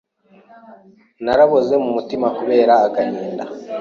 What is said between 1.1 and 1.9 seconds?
naraboze mu